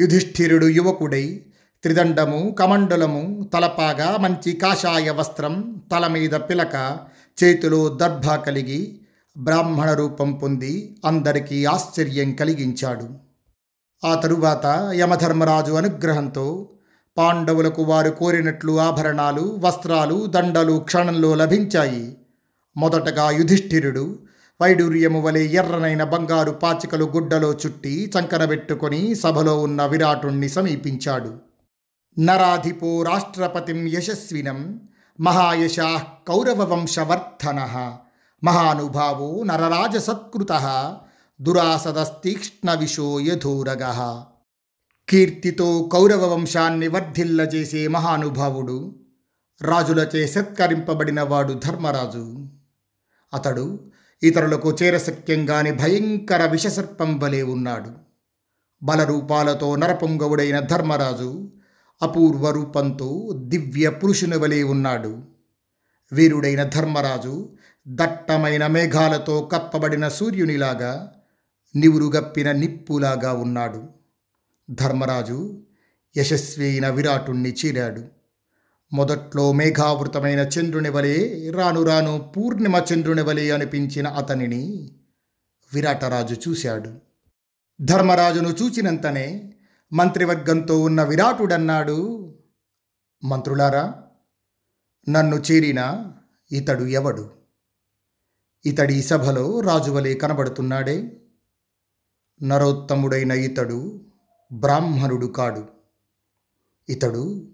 యుధిష్ఠిరుడు 0.00 0.66
యువకుడై 0.66 1.46
త్రిదండము 1.82 2.54
కమండలము 2.58 3.50
తలపాగా 3.54 4.16
మంచి 4.16 4.52
కాషాయ 4.52 5.10
వస్త్రం 5.10 5.82
తల 5.92 6.06
మీద 6.06 6.30
పిలక 6.30 6.98
చేతిలో 7.38 7.88
దర్భ 7.88 8.34
కలిగి 8.34 9.00
బ్రాహ్మణ 9.36 9.92
రూపం 9.92 10.32
పొంది 10.32 10.98
అందరికీ 11.04 11.64
ఆశ్చర్యం 11.64 12.32
కలిగించాడు. 12.32 13.23
ఆ 14.04 14.14
తరువాత 14.14 14.90
యమధర్మరాజు 14.94 15.72
అనుగ్రహంతో 15.72 16.68
పాండవులకు 17.18 17.82
వారు 17.82 18.10
కోరినట్లు 18.10 18.80
ఆభరణాలు 18.80 19.56
వస్త్రాలు 19.58 20.26
దండలు 20.26 20.78
క్షణంలో 20.78 21.34
లభించాయి. 21.34 22.16
మొదటగా 22.76 23.30
యుధిష్ఠిరుడు 23.30 24.18
వైడూర్యము 24.62 25.20
వలె 25.20 25.42
ఎర్రనైన 25.44 26.04
బంగారు 26.04 26.50
పాచికలు 26.50 27.04
గుడ్డలో 27.04 27.52
చుట్టి 27.52 28.12
చంకనబెట్టుకొని 28.18 29.14
సభలో 29.14 29.60
ఉన్న 29.60 29.86
విరాటుణ్ణి 29.86 30.48
సమీపించాడు. 30.48 31.32
నరాధిపో 32.18 33.02
రాష్ట్రపతిం 33.02 33.88
యశస్వినం 33.88 34.80
మహాయశా 35.20 36.02
కౌరవవంశవర్ధన 36.28 37.60
మహానుభావో 38.44 39.42
నరరాజసత్కృత 39.42 40.52
దురాసదస్తీక్ష్ణవిషో 41.40 43.20
యథోరగ 43.20 43.84
కీర్తితో 45.08 45.90
కౌరవ 45.92 46.34
వంశాన్ని 46.34 46.88
వర్ధిల్లజేసే 46.88 47.88
మహానుభావుడు 47.88 48.94
రాజులచే 49.62 50.26
సత్కరింపబడినవాడు 50.26 51.52
ధర్మరాజు। 51.52 52.48
అతడు 53.34 53.80
ఇతరులకు 54.22 54.76
చేరసక్యంగాని 54.82 55.72
భయంకర 55.72 56.46
విషసర్పం 56.46 57.18
వలె 57.18 57.42
ఉన్నాడు। 57.42 57.90
బలరూపాలతో 58.82 59.76
నరపొంగవుడైన 59.76 60.60
ధర్మరాజు 60.60 61.50
అపూర్వ 62.02 62.50
రూపంతో 62.50 63.30
దివ్య 63.36 63.90
పురుషుని 63.90 64.36
వలె 64.36 64.62
ఉన్నాడు। 64.62 65.22
వీరుడైన 66.12 66.62
ధర్మరాజు 66.62 67.48
దట్టమైన 67.88 68.66
మేఘాలతో 68.66 69.50
కప్పబడిన 69.52 70.08
సూర్యునిలాగా 70.08 71.13
నివురుగప్పిన 71.76 72.52
నిప్పులాగా 72.52 73.32
ఉన్నాడు. 73.32 73.88
ధర్మరాజు 74.70 75.66
యశస్వి 76.16 76.64
అయిన 76.64 76.88
విరాటుణ్ణి 76.88 77.56
చీరాడు. 77.64 78.04
మొదట్లో 78.92 79.52
మేఘావృతమైన 79.52 80.38
చంద్రుని 80.38 80.88
వలె 80.88 81.50
రాను 81.50 81.82
రాను 81.82 82.32
పూర్ణిమ 82.36 82.82
చంద్రుని 82.92 83.22
వలె 83.22 83.50
అనిపించిన 83.50 84.08
అతనిని 84.08 84.90
విరాటరాజు 85.74 86.36
చూశాడు. 86.48 86.94
ధర్మరాజును 87.80 88.48
చూచినంతనే 88.48 89.54
మంత్రివర్గంతో 89.92 90.82
ఉన్న 90.82 91.02
విరాటుడన్నాడు. 91.02 92.34
మంత్రులారా 93.24 93.94
నన్ను 95.08 95.36
చేరిన 95.36 96.12
ఇతడు 96.52 96.84
ఎవడు? 96.84 97.30
ఇతడి 98.66 99.02
సభలో 99.02 99.60
రాజువలే 99.60 100.14
కనబడుతున్నాడే. 100.14 101.20
నరోత్తముడైన 102.42 103.32
ఇతడు 103.32 104.00
బ్రాహ్మణుడు 104.52 105.26
కాడు. 105.26 105.68
ఇతడు 106.88 107.48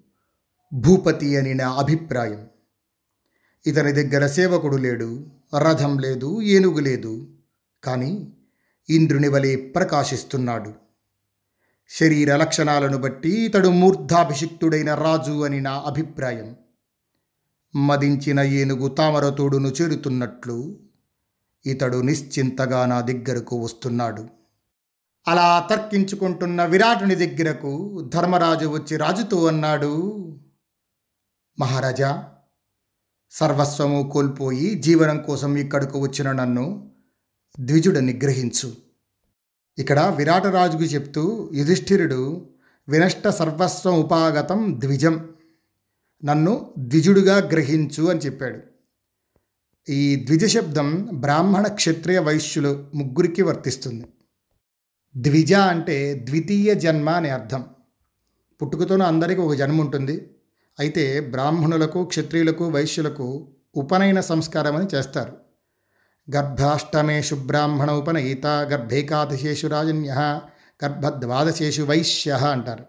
భూపతి 0.75 1.37
అని 1.37 1.55
నా 1.55 1.71
అభిప్రాయం. 1.71 2.49
ఇతని 3.67 3.93
దగ్గర 3.93 4.27
సేవకుడు 4.27 4.77
లేడు 4.77 5.27
రథం 5.59 5.99
లేదు 5.99 6.43
ఏనుగు 6.43 6.81
లేదు. 6.81 7.29
కానీ 7.85 8.33
ఇంద్రుని 8.91 9.29
వలె 9.29 9.57
ప్రకాశిస్తున్నాడు. 9.57 10.73
శరీర 11.89 12.37
లక్షణాలను 12.37 12.99
బట్టి 12.99 13.45
ఇతడు 13.45 13.69
మూర్ధాభిషిక్తుడైన 13.69 14.95
రాజు 14.95 15.45
అని 15.45 15.61
నా 15.61 15.83
అభిప్రాయం. 15.87 16.57
మదించిన 17.77 18.41
ఏనుగు 18.41 18.89
తామరతోడును 18.89 19.69
చేరుతున్నట్లు 19.69 20.79
ఇతడు 21.67 21.97
నిశ్చింతగా 21.97 22.87
నా 22.87 23.01
దగ్గరకు 23.01 23.65
వస్తున్నాడు. 23.65 24.40
అలా 25.29 25.67
తర్కించుకుంటున్న 25.71 26.65
విరాటుని 26.65 27.15
దగ్గరకు 27.15 28.01
ధర్మరాజు 28.15 28.67
వచ్చి 28.67 28.97
రాజుతో 28.97 29.47
అన్నాడు 29.47 29.93
మహారాజా 31.59 32.33
సర్వస్వము 33.31 34.11
కోల్పోయి 34.13 34.75
జీవనం 34.75 35.23
కోసం 35.23 35.57
ఇక్కడకు 35.57 35.99
వచ్చిన 35.99 36.33
నన్ను 36.33 36.91
ద్విజుడు 37.61 37.99
నిగ్రహించు 37.99 38.73
ఇక్కడ 39.79 40.15
విరాటరాజుకు 40.17 40.83
చెప్తూ 40.83 41.51
యుధిష్ఠిరుడు 41.55 42.51
వినష్ట 42.89 43.29
సర్వస్వం 43.29 44.01
ఉపాగతం 44.01 44.81
ద్విజం. 44.81 45.31
నన్ను 46.25 46.75
ద్విజుడుగా 46.79 47.37
గ్రహించు 47.37 48.05
అని 48.05 48.21
చెప్పాడు. 48.21 48.61
ఈ 49.89 50.25
ద్విజ 50.27 50.45
శబ్దం 50.45 51.09
బ్రాహ్మణ 51.13 51.67
క్షత్రియ 51.67 52.19
వైశ్యులు 52.19 52.89
ముగ్గురికి 52.95 53.43
వర్తిస్తుంది. 53.43 54.07
ద్విజ 55.17 55.53
అంటే 55.53 56.15
ద్వితీయ 56.29 56.75
జన్మ 56.75 57.11
అనే 57.11 57.31
అర్థం. 57.31 57.65
పుట్టుకతోనే 58.63 59.05
అందరికీ 59.05 59.41
ఒక 59.41 59.55
జన్మ 59.55 59.81
ఉంటుంది. 59.81 60.31
అయితే 60.81 61.21
బ్రాహ్మణులకు 61.21 62.05
క్షత్రియులకు 62.05 62.69
వైశ్యులకు 62.69 63.49
ఉపనయన 63.77 64.21
సంస్కారం 64.21 64.77
అని 64.77 64.97
చేస్తారు. 64.97 65.33
గర్భాష్టమేషు 66.37 67.35
బ్రాహ్మణ 67.35 67.91
ఉపనయిత 67.91 68.47
గర్భేకాదశేషు 68.47 69.67
రాజన్య 69.67 70.41
గర్భద్వాదశేషు 70.85 71.83
వైశ్య 71.83 72.31
అంటారు. 72.31 72.85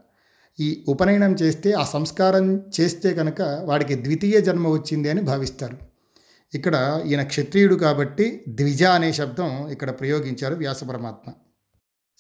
ఈ 0.60 0.86
ఉపనయనం 0.88 1.34
చేస్తే 1.34 1.72
ఆ 1.72 1.84
సంస్కారం 1.84 2.64
చేస్తే 2.80 3.14
కనుక 3.14 3.42
వాడికి 3.42 4.04
ద్వితీయ 4.04 4.42
జన్మ 4.42 4.68
వచ్చింది 4.68 5.10
అని 5.10 5.22
భావిస్తారు. 5.22 5.78
ఇక్కడ 6.56 7.04
ఈయన 7.06 7.24
క్షత్రియుడు 7.24 7.76
కాబట్టి 7.76 8.44
ద్విజ 8.50 8.84
అనే 8.84 9.14
శబ్దం 9.14 9.68
ఇక్కడ 9.72 9.90
ప్రయోగించారు 9.90 10.56
వ్యాస 10.56 10.84
పరమాత్మ. 10.84 11.32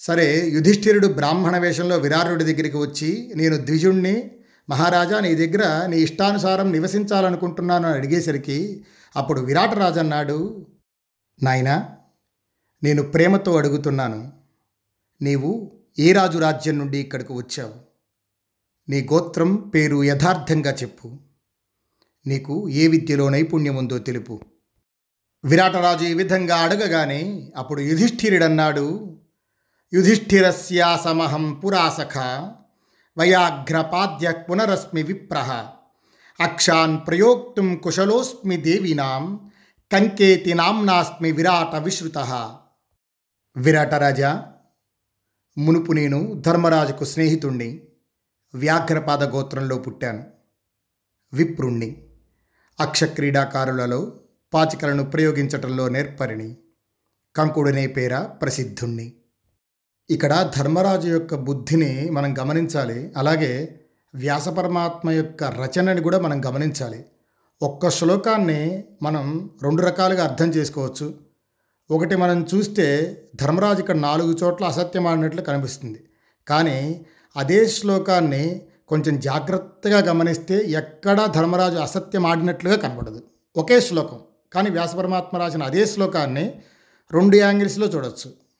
సరే 0.02 0.50
యుధిష్ఠిరుడు 0.50 1.08
బ్రాహ్మణ 1.08 1.58
వేషంలో 1.58 1.98
విరారుడి 1.98 2.44
దగ్గరికి 2.44 2.78
వచ్చి 2.78 3.34
నేను 3.36 3.58
ద్విజుణ్ణి 3.58 4.32
మహారాజా 4.70 5.20
నీ 5.20 5.36
దగ్గర 5.36 5.88
నీ 5.88 5.98
ఇష్టానుసారం 5.98 6.72
నివసించాలనుకుంటున్నాను 6.72 7.88
అని 7.88 7.98
అడిగేసరికి 7.98 8.86
అప్పుడు 9.16 9.42
విరాటరాజు 9.42 10.00
అన్నాడు 10.00 10.68
నాయనా 11.44 11.98
నేను 12.84 13.04
ప్రేమతో 13.04 13.58
అడుగుతున్నాను 13.58 14.32
నీవు 15.22 15.72
ఏ 16.00 16.12
రాజు 16.12 16.38
రాజ్యం 16.38 16.80
నుండి 16.80 16.98
ఇక్కడికి 16.98 17.34
వచ్చావు? 17.34 17.74
నీ 18.90 19.02
గోత్రం 19.14 19.56
పేరు 19.56 20.04
యథార్థంగా 20.04 20.72
చెప్పు 20.72 21.18
నీకు 22.28 22.70
ఏ 22.70 22.88
విద్యలో 22.88 23.30
నైపుణ్యం 23.30 23.76
ఉందో 23.76 23.98
తెలుపు 23.98 24.42
విరాటరాజు 25.46 26.06
ఈ 26.06 26.14
విధంగా 26.14 26.56
అడగగానే 26.56 27.52
అప్పుడు 27.58 27.82
యుధిష్ఠిరుడన్నాడు 27.82 29.18
యుధిష్ఠిరస్యాసమహం 29.94 31.54
పురాసఖ 31.54 32.18
వయాఘ్రపాద్య 33.18 34.32
పునరస్మి 34.32 35.04
విప్ర 35.04 35.68
అక్షాన్ 36.40 37.08
ప్రయోక్తుం 37.08 37.78
కుశలోస్మి 37.78 38.58
దేవినాం 38.58 39.52
కంకేతి 39.92 40.54
నామ్నాస్మి 40.54 41.32
విరాట 41.32 41.76
విశ్రుత 41.76 42.18
విరాటరాజా 43.58 44.52
మునుపు 45.58 45.92
నేను 45.92 46.34
ధర్మరాజుకు 46.34 47.06
స్నేహితుణ్ణి 47.06 47.82
వ్యాఘ్రపాద 48.56 49.24
గోత్రంలో 49.24 49.78
పుట్టాను. 49.78 50.26
విప్రుణ్ణి 51.34 52.08
అక్షక్రీడాకారులలో 52.80 54.20
పాచికలను 54.54 55.04
ప్రయోగించటంలో 55.04 55.90
నేర్పరిణి. 55.90 56.58
కంకుడనే 57.36 57.88
పేర 57.88 58.22
ప్రసిద్ధుణ్ణి. 58.24 59.21
ఇక్కడ 60.12 60.52
ధర్మరాజు 60.58 61.08
యొక్క 61.08 61.36
బుద్ధిని 61.36 62.10
మనం 62.10 62.38
గమనించాలి. 62.38 63.14
అలాగే 63.18 63.80
వ్యాసపరమాత్మ 64.16 65.12
యొక్క 65.12 65.44
రచనని 65.44 66.02
కూడా 66.02 66.20
మనం 66.20 66.46
గమనించాలి. 66.46 67.06
ఒక్క 67.62 67.90
శ్లోకాన్ని 67.90 68.84
మనం 69.02 69.50
రెండు 69.64 69.82
రకాలుగా 69.82 70.24
అర్థం 70.24 70.50
చేసుకోవచ్చు. 70.50 71.14
ఒకటి 71.92 72.16
మనం 72.16 72.48
చూస్తే 72.56 73.18
ధర్మరాజు 73.36 73.80
ఇక్కడ 73.80 73.96
నాలుగు 73.96 74.38
చోట్ల 74.44 74.66
అసత్యం 74.66 75.08
ఆడినట్లు 75.08 75.42
కనిపిస్తుంది. 75.42 76.04
కానీ 76.48 77.06
అదే 77.38 77.68
శ్లోకాన్ని 77.68 78.62
కొంచెం 78.88 79.20
జాగ్రత్తగా 79.20 80.00
గమనిస్తే 80.00 80.58
ఎక్కడా 80.68 81.26
ధర్మరాజు 81.26 81.78
అసత్యం 81.78 82.26
ఆడినట్లుగా 82.26 82.76
కనపడదు. 82.76 83.24
ఒకే 83.58 83.82
శ్లోకం. 83.82 84.20
కానీ 84.54 84.70
వ్యాసపరమాత్మ 84.70 85.38
రాసిన 85.38 85.64
అదే 85.64 85.86
శ్లోకాన్ని 85.86 86.62
రెండు 87.12 87.36
యాంగిల్స్లో 87.36 87.88
చూడొచ్చు. 87.88 88.51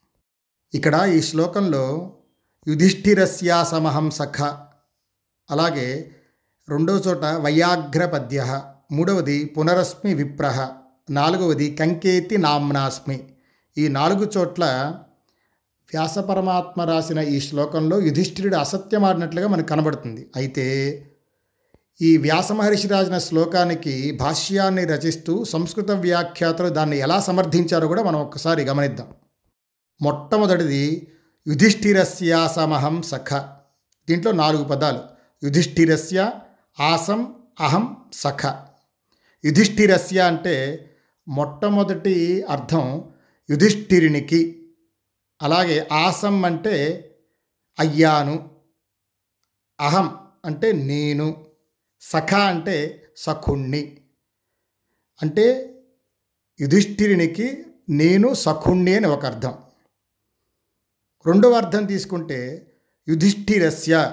ఇక్కడ 0.74 1.10
ఈ 1.14 1.22
శ్లోకంలో 1.22 2.12
యుధిష్ఠిరస్యాసమహం 2.68 4.12
సఖ 4.12 4.42
అలాగే 5.50 6.12
రెండో 6.70 6.94
చోట 6.94 7.26
వయాఘ్ర 7.26 8.06
పద్య 8.06 8.62
మూడవది 8.92 9.46
పునరస్మి 9.46 10.14
విప్రహ. 10.14 10.70
నాలుగవది 11.10 11.76
కంకేతి 11.76 12.38
నామ్నాస్మి. 12.38 13.24
ఈ 13.78 13.88
నాలుగు 13.88 14.32
చోట్ల 14.38 14.64
వ్యాసపరమాత్మ 15.94 16.82
రాసిన 16.82 17.20
ఈ 17.20 17.40
శ్లోకంలో 17.40 18.00
యుధిష్ఠిరుడు 18.00 18.56
అసత్యమాడినట్లుగా 18.56 19.48
మనకు 19.48 19.68
కనబడుతుంది. 19.68 20.32
అయితే 20.36 20.66
ఈ 22.02 22.18
వ్యాస 22.18 22.52
మహర్షి 22.52 22.88
రాసిన 22.88 23.18
శ్లోకానికి 23.18 24.18
భాష్యాన్ని 24.20 24.86
రచిస్తూ 24.86 25.44
సంస్కృత 25.44 25.92
వ్యాఖ్యాతలు 25.92 26.70
దాన్ని 26.70 26.98
ఎలా 26.98 27.20
సమర్థించారో 27.20 27.88
కూడా 27.88 28.04
మనం 28.04 28.20
ఒక్కసారి 28.20 28.64
గమనిద్దాం. 28.64 29.08
మొట్టమొదటిది 30.02 31.08
యుధిష్ఠిరస్యాసమహం 31.48 33.02
సఖ. 33.02 33.34
దీంట్లో 34.08 34.32
నాలుగు 34.32 34.64
పదాలు. 34.64 35.00
యుధిష్ఠిరస్య 35.44 36.32
ఆసం 36.80 37.36
అహం 37.60 37.98
సఖ. 38.14 38.46
యుధిష్ఠిరస్య 39.46 40.20
అంటే 40.20 40.88
మొట్టమొదటి 41.28 42.44
అర్థం 42.44 43.04
యుధిష్ఠిరునికి. 43.50 44.74
అలాగే 45.42 45.88
ఆసం 45.92 46.46
అంటే 46.46 47.08
అయ్యాను. 47.80 48.50
అహం 49.80 50.18
అంటే 50.46 50.72
నేను. 50.72 51.46
సఖ 52.02 52.34
అంటే 52.34 53.04
సఖుణ్ణి. 53.18 53.98
అంటే 55.22 55.76
యుధిష్ఠిరునికి 56.62 57.66
నేను 57.90 58.34
సఖుణ్ణి 58.34 58.96
అని 58.96 59.08
ఒక 59.08 59.26
అర్థం. 59.26 59.54
రెండవ 61.26 61.52
అర్థం 61.52 61.86
తీసుకుంటే 61.86 62.68
యుధిష్ఠిరస్య. 63.10 64.12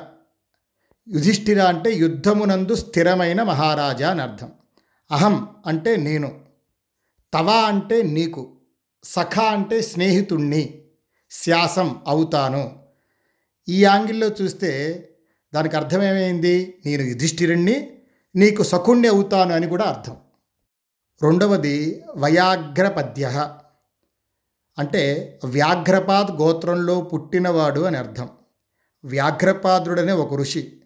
యుధిష్ఠిర 1.09 1.63
అంటే 1.63 1.93
యుద్ధమునందు 1.93 2.75
స్థిరమైన 2.75 3.43
మహారాజా 3.43 4.11
అని 4.11 4.23
అర్థం. 4.23 4.53
అహం 5.11 5.49
అంటే 5.67 5.97
నేను. 5.97 6.41
తవా 7.33 7.55
అంటే 7.55 8.03
నీకు. 8.03 8.57
సఖ 9.05 9.39
అంటే 9.39 9.83
స్నేహితుణ్ణి. 9.83 10.85
శ్యాసం 11.31 12.01
అవుతాను. 12.07 12.79
ఈ 13.69 13.85
యాంగిల్లో 13.85 14.27
చూస్తే 14.43 15.05
దానికి 15.55 15.77
అర్థం 15.77 16.03
ఏమైంది 16.03 16.79
నేను 16.87 17.03
యుధిష్ఠిరుణ్ణి 17.03 17.99
నీకు 18.37 18.63
సఖుణ్ణి 18.63 19.09
అవుతాను 19.09 19.55
అని 19.55 19.67
కూడా 19.67 19.85
అర్థం. 19.85 20.17
రెండవది 21.23 22.03
వయాగ్రపద్య. 22.17 23.55
అంటే 24.79 25.41
వ్యాఘ్రపాద్ 25.45 26.43
గోత్రంలో 26.43 27.01
పుట్టినవాడు 27.01 27.81
అని 27.81 27.97
అర్థం. 27.97 28.29
వ్యాఘ్రపాద్రుడనే 29.05 30.13
ఒక 30.13 30.35
ఋషి. 30.35 30.81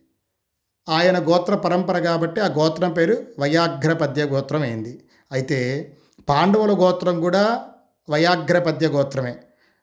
ఆయన 0.89 1.19
గోత్ర 1.19 1.55
పరంపర 1.55 1.99
కాబట్టి 1.99 2.41
ఆ 2.41 2.47
గోత్రం 2.47 2.93
పేరు 2.93 3.27
వయాఘ్రపద్య 3.39 4.25
గోత్రం 4.25 4.63
అయింది. 4.63 5.05
అయితే 5.33 5.93
పాండవుల 6.29 6.71
గోత్రం 6.71 7.21
కూడా 7.21 7.65
వయాఘ్రపద్య 8.11 8.89
గోత్రమే. 8.89 9.37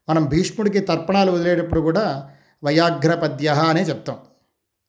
మనం 0.09 0.25
భీష్ముడికి 0.25 0.79
తర్పణాలు 0.79 1.31
వదిలేటప్పుడు 1.31 1.81
కూడా 1.81 2.29
వయాఘ్రపద్య 2.63 3.49
అనే 3.49 3.81
చెప్తాం. 3.81 4.17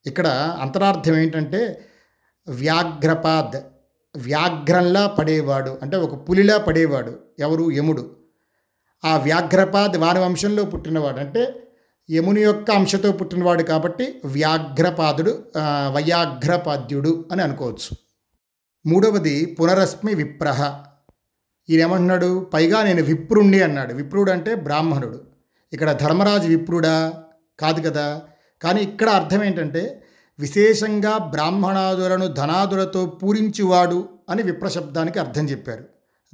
ఇక్కడ 0.07 0.27
అంతరార్థం 0.61 1.17
ఏంటంటే 1.17 1.85
వ్యాఘ్రపాద్ 2.49 3.61
వ్యాఘ్రంలా 4.19 5.07
పడేవాడు 5.07 5.79
అంటే 5.83 5.97
ఒక 5.97 6.31
పులిలా 6.31 6.59
పడేవాడు 6.59 7.19
ఎవరు 7.39 7.71
యముడు. 7.71 8.20
ఆ 9.05 9.17
వ్యాఘ్రపాద్ 9.17 9.97
వాని 9.97 10.19
వంశంలో 10.19 10.65
పుట్టినవాడు. 10.65 11.19
అంటే 11.19 11.67
యముని 12.11 12.41
యొక్క 12.41 12.71
అంశతో 12.71 13.13
పుట్టినవాడు 13.13 13.63
కాబట్టి 13.63 14.21
వ్యాఘ్రపాదుడు 14.25 15.45
వయాఘ్రపాద్యుడు 15.93 17.25
అని 17.33 17.43
అనుకోవచ్చు. 17.43 17.97
మూడవది 18.87 19.45
పునరస్మి 19.45 20.15
విప్రహ. 20.15 20.83
ఈయనేమంటున్నాడు? 21.71 22.51
పైగా 22.55 22.83
నేను 22.83 23.03
విప్రుణ్ణి 23.03 23.63
అన్నాడు. 23.63 23.95
విప్రుడు 23.95 24.31
అంటే 24.31 24.55
బ్రాహ్మణుడు. 24.55 25.21
ఇక్కడ 25.73 25.93
ధర్మరాజు 25.93 26.49
విప్రుడా? 26.49 27.13
కాదు 27.61 27.89
కదా. 27.89 28.23
కానీ 28.63 28.81
ఇక్కడ 28.81 29.09
అర్థం 29.09 29.45
ఏంటంటే 29.45 30.03
విశేషంగా 30.39 31.19
బ్రాహ్మణాదులను 31.19 32.27
ధనాదులతో 32.27 33.07
పూరించువాడు 33.07 34.09
అని 34.31 34.43
విప్రశబ్దానికి 34.43 35.19
అర్థం 35.19 35.45
చెప్పారు. 35.45 35.85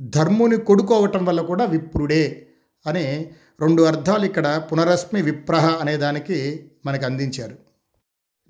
ధర్ముని 0.00 0.56
కొడుకు 0.56 0.94
అవటం 0.94 1.24
వల్ల 1.24 1.40
కూడా 1.40 1.64
విప్రుడే. 1.64 2.46
అనే 2.86 3.34
రెండు 3.60 3.82
అర్థాలు 3.82 4.24
ఇక్కడ 4.24 4.62
పునరస్మి 4.72 5.22
విప్రహ 5.22 5.76
అనేదానికి 5.76 6.70
మనకు 6.86 7.04
అందించారు. 7.04 7.58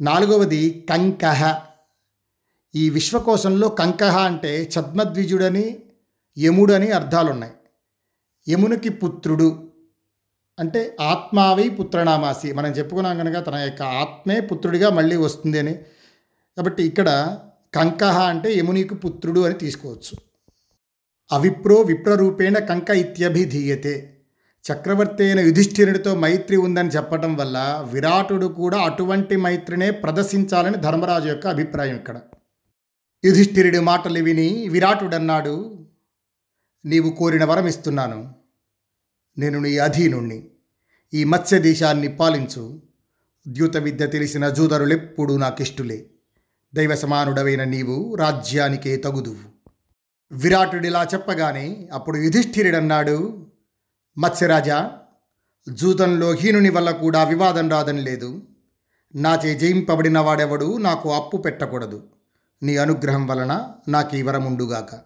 నాలుగవది 0.00 0.86
కంకహ. 0.90 1.60
ఈ 2.74 2.90
విశ్వకోశంలో 2.90 3.68
కంకహ 3.68 4.18
అంటే 4.18 4.70
ఛద్మద్విజుడని 4.78 5.78
యముడని 6.38 6.90
అర్థాలున్నాయి. 6.90 7.52
యమునికి 8.52 8.88
పుత్రుడు 8.88 9.72
అంటే 10.58 10.96
ఆత్మావై 11.00 11.68
పుత్రనామాసి. 11.68 12.52
మనం 12.52 12.70
చెప్పుకున్నాం 12.70 13.18
కనుక 13.18 13.46
తన 13.46 13.54
యొక్క 13.54 13.82
ఆత్మే 13.82 14.40
పుత్రుడిగా 14.40 14.90
మళ్ళీ 14.90 15.16
వస్తుంది 15.16 15.58
అని. 15.58 15.74
కాబట్టి 16.56 16.82
ఇక్కడ 16.82 17.38
కంకహ 17.74 18.18
అంటే 18.18 18.54
యమునికి 18.54 18.94
పుత్రుడు 18.94 19.40
అని 19.40 19.54
తీసుకోవచ్చు. 19.54 20.18
అవిప్రో 21.32 21.80
విప్రరూపేణ 21.80 22.58
కంక 22.58 22.90
ఇత్యభిధీయతే. 22.90 24.15
చక్రవర్తి 24.72 25.24
అయిన 25.24 25.40
యుధిష్ఠిరుడితో 25.40 26.14
మైత్రి 26.14 26.56
ఉందని 26.56 26.88
చెప్పడం 26.88 27.36
వల్ల 27.36 27.88
విరాటుడు 27.92 28.46
కూడా 28.46 28.78
అటువంటి 28.78 29.36
మైత్రినే 29.36 29.90
ప్రదర్శించాలని 29.90 30.76
ధర్మరాజు 30.76 31.28
యొక్క 31.28 31.46
అభిప్రాయం 31.46 31.96
ఇక్కడ. 31.96 32.20
యుధిష్ఠిరుడి 33.24 33.78
మాటలు 33.78 34.22
విని 34.22 34.68
విరాటుడన్నాడు 34.68 35.86
నీవు 36.84 37.10
కోరిన 37.10 37.44
వరం 37.44 37.66
ఇస్తున్నాను. 37.66 38.34
నేను 39.38 39.58
నీ 39.58 39.78
అధీనుణ్ణి. 39.78 40.48
ఈ 41.14 41.24
మత్స్య 41.24 41.58
దేశాన్ని 41.58 42.08
పాలించు. 42.08 42.82
ద్యూత 43.48 43.76
విద్య 43.76 44.06
తెలిసిన 44.06 44.48
జూదరులెప్పుడూ 44.48 45.36
నాకిష్టులే. 45.36 46.06
దైవ 46.74 46.94
సమానుడవైన 46.94 47.64
నీవు 47.64 48.14
రాజ్యానికే 48.14 48.96
తగుదువు. 48.96 49.72
విరాటుడిలా 50.32 51.08
చెప్పగానే 51.14 51.88
అప్పుడు 51.92 52.16
యుధిష్ఠిరుడన్నాడు 52.16 53.46
మత్స్యరాజా 54.18 54.98
జూతంలో 55.68 56.30
హీనుని 56.30 56.70
వల్ల 56.70 56.90
కూడా 56.90 57.24
వివాదం 57.24 57.70
రాదని 57.70 58.02
లేదు. 58.02 58.42
నాచే 59.14 59.58
జయింపబడిన 59.58 60.18
వాడెవడు 60.18 60.76
నాకు 60.76 61.12
అప్పు 61.12 61.36
పెట్టకూడదు. 61.36 62.02
నీ 62.62 62.76
అనుగ్రహం 62.76 63.26
వలన 63.26 63.72
నాకు 63.88 64.16
ఈ 64.16 64.22
వరముండుగాక 64.22 65.00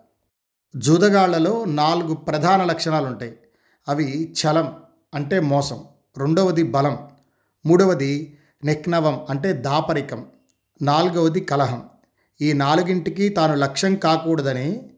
జూదగాళ్ళలో 0.76 1.64
నాలుగు 1.64 2.14
ప్రధాన 2.14 2.64
లక్షణాలు 2.64 3.06
ఉంటాయి 3.06 3.38
అవి 3.88 4.34
చలం 4.40 4.72
అంటే 5.14 5.40
మోసం 5.40 5.84
రెండవది 6.18 6.62
బలం 6.62 6.98
మూడవది 7.66 8.38
నెక్నవం 8.64 9.26
అంటే 9.30 9.52
దాపరికం 9.52 10.26
నాలుగవది 10.82 11.40
కలహం. 11.40 11.82
ఈ 12.40 12.52
నాలుగింటికి 12.52 13.28
తాను 13.28 13.54
లక్ష్యం 13.54 13.96
కాకూడదని 13.96 14.89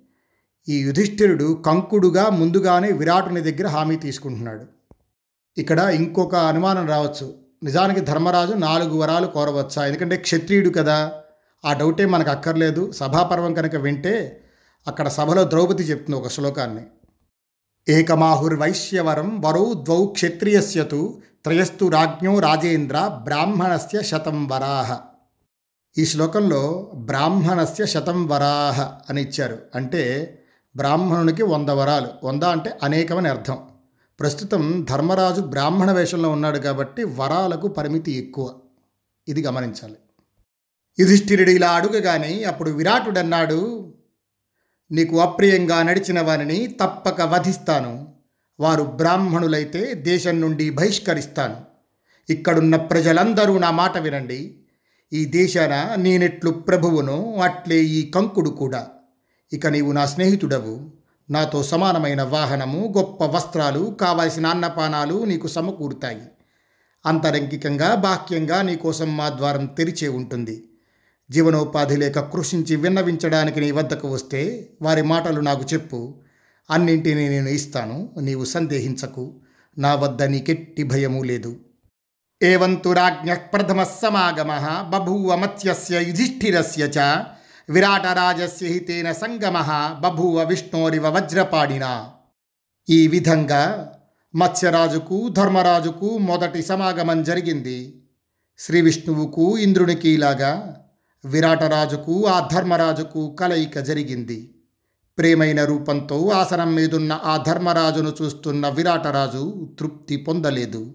ఈ 0.69 0.79
యుధిష్ఠిరుడు 0.79 1.63
కంకుడుగా 1.67 2.31
ముందుగానే 2.31 2.93
విరాటుని 2.93 3.41
దగ్గర 3.41 3.69
హామీ 3.69 3.97
తీసుకుంటున్నాడు. 3.97 4.65
ఇక్కడ 5.59 5.79
ఇంకొక 5.79 6.35
అనుమానం 6.35 6.89
రావచ్చు. 6.89 7.35
నిజానికి 7.63 8.01
ధర్మరాజు 8.01 8.53
నాలుగు 8.53 8.99
వరాలు 8.99 9.27
కోరవచ్చా? 9.27 9.87
ఎందుకంటే 9.87 10.17
క్షత్రియుడు 10.17 10.71
కదా. 10.71 11.13
ఆ 11.65 11.73
డౌటే 11.73 12.07
మనకు 12.07 12.31
అక్కర్లేదు. 12.31 12.93
సభాపర్వం 12.93 13.55
కనుక 13.55 13.75
వింటే 13.75 14.41
అక్కడ 14.87 15.09
సభలో 15.09 15.45
ద్రౌపది 15.45 15.83
చెప్తుంది 15.83 16.19
ఒక 16.19 16.29
శ్లోకాన్ని. 16.29 16.83
ఏకమాహుర్వైశ్యవరం 17.89 19.41
వరౌ 19.41 19.73
ద్వౌ 19.73 20.07
క్షత్రియస్యతు 20.07 21.21
త్రయస్తు 21.45 21.85
రాజ్ఞో 21.85 22.39
రాజేంద్ర 22.39 23.21
బ్రాహ్మణస్య 23.25 24.03
శతం 24.03 24.49
వరాహ 24.49 25.01
ఈ 25.99 26.05
శ్లోకంలో 26.05 26.93
బ్రాహ్మణస్య 26.95 27.87
శతం 27.87 28.27
వరాహ 28.27 28.93
అని 29.11 29.23
ఇచ్చారు. 29.23 29.59
అంటే 29.75 30.39
బ్రాహ్మణునికి 30.77 31.43
వంద 31.43 31.69
వరాలు. 31.69 32.27
వంద 32.27 32.43
అంటే 32.43 32.79
అనేకమని 32.83 33.29
అర్థం. 33.29 33.59
ప్రస్తుతం 34.21 34.87
ధర్మరాజు 34.91 35.41
బ్రాహ్మణ 35.41 35.93
వేషంలో 35.93 36.31
ఉన్నాడు 36.31 36.59
కాబట్టి 36.59 37.05
వరాలకు 37.05 37.69
పరిమితి 37.69 38.13
ఎక్కువ. 38.13 38.55
ఇది 39.29 39.43
గమనించాలి. 39.43 39.97
యుధిష్ఠిరుడు 41.01 41.51
ఇలా 41.51 41.71
అడుగగానే 41.71 42.45
అప్పుడు 42.45 42.71
విరాటుడన్నాడు 42.71 43.93
నీకు 44.91 45.21
అప్రియంగా 45.21 45.83
నడిచిన 45.83 46.21
వారిని 46.21 46.67
తప్పక 46.67 47.23
వధిస్తాను. 47.23 48.09
వారు 48.61 48.83
బ్రాహ్మణులైతే 48.83 49.95
దేశం 49.95 50.41
నుండి 50.41 50.71
బహిష్కరిస్తాను. 50.71 51.57
ఇక్కడున్న 52.31 52.77
ప్రజలందరూ 52.77 53.59
నా 53.59 53.71
మాట 53.71 53.99
వినండి. 53.99 54.59
ఈ 55.13 55.25
దేశాన 55.25 55.95
నేనెట్లు 55.95 56.51
ప్రభువును 56.51 57.37
అట్లే 57.37 57.77
ఈ 57.77 58.11
కంకుడు 58.11 58.51
కూడా. 58.51 58.89
ఇక 59.53 59.67
నీవు 59.67 59.93
నా 59.93 60.07
స్నేహితుడవు. 60.07 60.91
నాతో 61.31 61.63
సమానమైన 61.63 62.23
వాహనము 62.23 62.95
గొప్ప 62.97 63.25
వస్త్రాలు 63.25 63.97
కావలసిన 64.01 64.47
అన్నపానాలు 64.47 65.25
నీకు 65.25 65.47
సమకూరుతాయి. 65.47 66.23
అంతరంగికంగా 67.07 67.95
బాహ్యంగా 67.95 68.63
నీకోసం 68.63 69.17
మా 69.17 69.29
ద్వారం 69.29 69.67
తెరిచే 69.67 70.09
ఉంటుంది. 70.09 70.69
జీవనోపాధి 71.31 71.97
లేక 71.97 72.21
కృషించి 72.21 72.77
విన్నవించడానికి 72.77 73.61
నీ 73.61 73.71
వద్దకు 73.71 74.09
వస్తే 74.09 74.69
వారి 74.83 75.03
మాటలు 75.03 75.41
నాకు 75.41 75.65
చెప్పు. 75.73 76.23
అన్నింటినీ 76.71 77.29
నేను 77.29 77.49
ఇస్తాను 77.49 78.11
నీవు 78.21 78.45
సందేహించకు. 78.45 79.41
నా 79.79 79.95
వద్ద 79.95 80.23
నీకెట్టి 80.23 80.83
భయము 80.83 81.23
లేదు. 81.23 81.57
ఏవంతు 82.43 82.93
రాజ్ఞ 82.93 83.35
ప్రథమ 83.35 83.83
సమాగమ 83.83 84.83
బభూవమత్యస్య 84.91 86.03
యుధిష్ఠిరస్య 86.03 86.85
చ 86.85 87.25
విరాటరాజస్య 87.73 88.67
హితేన 88.67 89.13
సంగమ 89.13 89.59
బభూవ 90.01 90.43
విష్ణోరివ 90.43 91.09
వజ్రపాడిన 91.09 92.09
ఈ 92.91 93.09
విధంగా 93.09 93.93
మత్స్యరాజుకు 94.35 95.29
ధర్మరాజుకు 95.29 96.19
మొదటి 96.19 96.63
సమాగమం 96.63 97.23
జరిగింది. 97.23 98.03
శ్రీ 98.59 98.81
విష్ణువుకు 98.81 99.59
ఇంద్రునికి 99.59 100.11
ఇలాగా 100.11 100.77
విరాటరాజుకు 101.25 102.27
ఆ 102.27 102.49
ధర్మరాజుకు 102.53 103.37
కలయిక 103.41 103.79
జరిగింది. 103.79 104.55
ప్రేమైన 105.19 105.65
రూపంతో 105.65 106.29
ఆసనం 106.29 106.75
మీదున్న 106.75 107.21
ఆ 107.25 107.37
ధర్మరాజును 107.37 108.13
చూస్తున్న 108.23 108.69
విరాటరాజు 108.69 109.69
తృప్తి 109.81 110.17
పొందలేదు. 110.17 110.95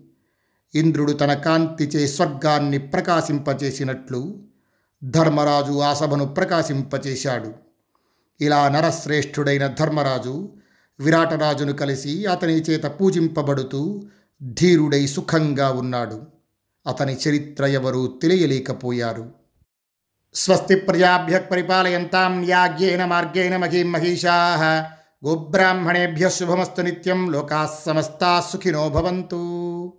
ఇంద్రుడు 0.76 1.12
తన 1.12 1.34
కాంతిచే 1.34 2.08
స్వర్గాన్ని 2.08 2.78
ప్రకాశింపచేసినట్లు 2.78 4.47
ధర్మరాజు 5.04 5.80
ఆ 5.80 5.94
సభను 5.94 6.26
ప్రకాశింపచేశాడు. 6.26 7.54
ఇలా 8.42 8.70
నరశ్రేష్ఠుడైన 8.70 9.68
ధర్మరాజు 9.68 10.50
విరాటరాజును 11.00 11.74
కలిసి 11.74 12.26
అతని 12.26 12.62
చేత 12.62 12.84
పూజింపబడుతూ 12.84 14.04
ధీరుడై 14.44 15.08
సుఖంగా 15.08 15.72
ఉన్నాడు. 15.72 16.22
అతని 16.88 17.18
చరిత్ర 17.28 17.66
ఎవరూ 17.66 18.08
తెలియలేకపోయారు. 18.08 19.32
స్వస్తి 20.36 20.76
ప్రజాభ్య 20.76 21.40
పరిపాలయంతాం 21.40 22.50
యాజ్ఞేన 22.50 23.06
మార్గేణ 23.06 23.58
మహీం 23.58 23.92
మహిషా 23.92 24.36
గోబ్రాహ్మణేభ్య 25.26 26.30
శుభమస్తు 26.30 26.82
నిత్యం 26.82 27.32
లోకా 27.32 27.78
సమస్తా 27.86 28.44
సుఖినో 28.52 28.90
భవంతు. 28.90 29.98